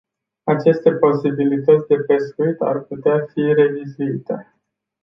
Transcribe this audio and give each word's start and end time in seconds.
Aceste 0.47 0.91
posibilități 0.93 1.87
de 1.87 1.95
pescuit 2.07 2.61
ar 2.61 2.79
putea 2.83 3.25
fi 3.33 3.41
revizuite. 3.53 4.55